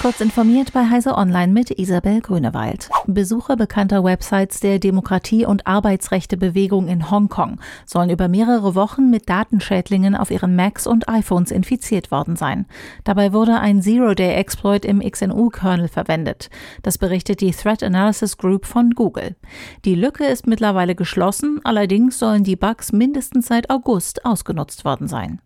[0.00, 2.88] Kurz informiert bei Heise Online mit Isabel Grünewald.
[3.06, 10.16] Besucher bekannter Websites der Demokratie- und Arbeitsrechtebewegung in Hongkong sollen über mehrere Wochen mit Datenschädlingen
[10.16, 12.64] auf ihren Macs und iPhones infiziert worden sein.
[13.04, 16.48] Dabei wurde ein Zero-Day-Exploit im XNU-Kernel verwendet.
[16.82, 19.36] Das berichtet die Threat Analysis Group von Google.
[19.84, 25.42] Die Lücke ist mittlerweile geschlossen, allerdings sollen die Bugs mindestens seit August ausgenutzt worden sein.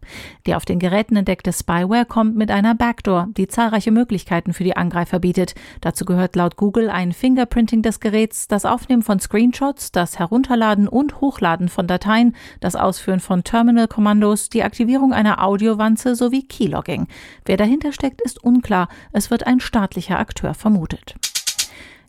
[0.46, 4.64] Die auf den Geräten entdeckte Spyware kommt mit einer Backdoor, die zahlreiche Möglichkeiten Möglichkeiten für
[4.64, 5.54] die Angreifer bietet.
[5.80, 11.20] Dazu gehört laut Google ein Fingerprinting des Geräts, das Aufnehmen von Screenshots, das Herunterladen und
[11.20, 17.06] Hochladen von Dateien, das Ausführen von Terminal-Kommandos, die Aktivierung einer Audiowanze sowie Keylogging.
[17.44, 18.88] Wer dahinter steckt, ist unklar.
[19.12, 21.14] Es wird ein staatlicher Akteur vermutet.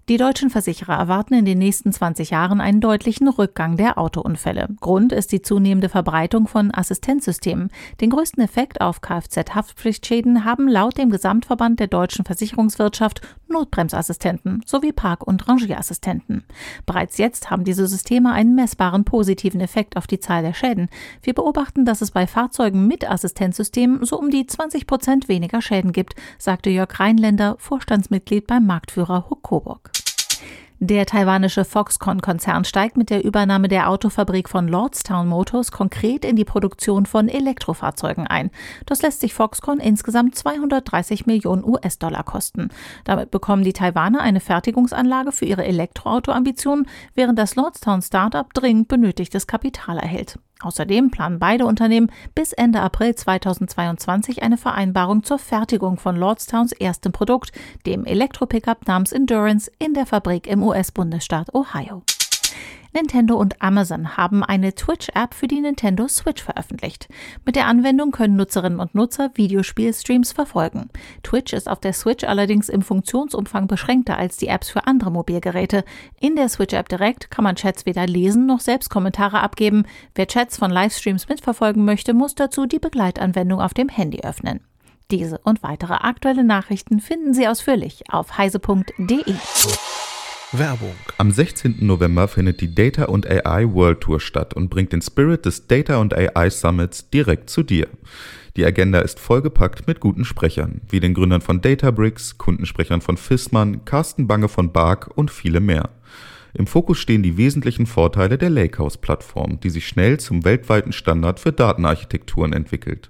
[0.07, 4.67] Die deutschen Versicherer erwarten in den nächsten 20 Jahren einen deutlichen Rückgang der Autounfälle.
[4.79, 7.71] Grund ist die zunehmende Verbreitung von Assistenzsystemen.
[8.01, 15.25] Den größten Effekt auf Kfz-Haftpflichtschäden haben laut dem Gesamtverband der deutschen Versicherungswirtschaft Notbremsassistenten sowie Park-
[15.25, 16.43] und Rangierassistenten.
[16.85, 20.89] Bereits jetzt haben diese Systeme einen messbaren positiven Effekt auf die Zahl der Schäden.
[21.23, 25.93] Wir beobachten, dass es bei Fahrzeugen mit Assistenzsystemen so um die 20 Prozent weniger Schäden
[25.93, 29.94] gibt, sagte Jörg Rheinländer, Vorstandsmitglied beim Marktführer Huck Coburg.
[30.79, 36.43] Der taiwanische Foxconn-Konzern steigt mit der Übernahme der Autofabrik von Lordstown Motors konkret in die
[36.43, 38.51] Produktion von Elektrofahrzeugen ein.
[38.85, 42.69] Das lässt sich Foxconn insgesamt 230 Millionen US-Dollar kosten.
[43.05, 49.47] Damit bekommen die Taiwaner eine Fertigungsanlage für ihre Elektroauto-Ambitionen, während das Lordstown Startup dringend benötigtes
[49.47, 50.39] Kapital erhält.
[50.61, 57.11] Außerdem planen beide Unternehmen bis Ende April 2022 eine Vereinbarung zur Fertigung von Lordstowns erstem
[57.11, 57.51] Produkt,
[57.85, 62.03] dem Elektropickup namens Endurance, in der Fabrik im US-Bundesstaat Ohio.
[62.95, 67.09] Nintendo und Amazon haben eine Twitch-App für die Nintendo Switch veröffentlicht.
[67.45, 70.89] Mit der Anwendung können Nutzerinnen und Nutzer Videospielstreams verfolgen.
[71.21, 75.83] Twitch ist auf der Switch allerdings im Funktionsumfang beschränkter als die Apps für andere Mobilgeräte.
[76.21, 79.83] In der Switch-App direkt kann man Chats weder lesen noch selbst Kommentare abgeben.
[80.15, 84.61] Wer Chats von Livestreams mitverfolgen möchte, muss dazu die Begleitanwendung auf dem Handy öffnen.
[85.11, 89.35] Diese und weitere aktuelle Nachrichten finden Sie ausführlich auf heise.de.
[90.51, 90.95] Werbung.
[91.17, 91.77] Am 16.
[91.79, 95.97] November findet die Data und AI World Tour statt und bringt den Spirit des Data
[95.97, 97.87] und AI Summits direkt zu dir.
[98.55, 103.83] Die Agenda ist vollgepackt mit guten Sprechern, wie den Gründern von Databricks, Kundensprechern von Fissmann,
[103.85, 105.89] Carsten Bange von Bark und viele mehr.
[106.53, 111.51] Im Fokus stehen die wesentlichen Vorteile der Lakehouse-Plattform, die sich schnell zum weltweiten Standard für
[111.51, 113.09] Datenarchitekturen entwickelt.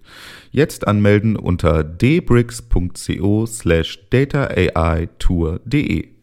[0.49, 6.14] Jetzt anmelden unter dbricks.co slash dataai-tour.de.